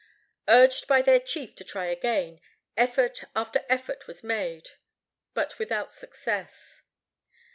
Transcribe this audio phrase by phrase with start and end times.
[0.47, 2.39] Urged by their chief to try again,
[2.75, 4.69] effort after effort was made,
[5.35, 6.81] but without success.